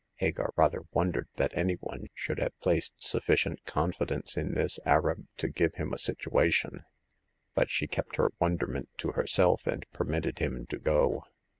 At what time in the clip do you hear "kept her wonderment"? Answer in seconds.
7.85-8.89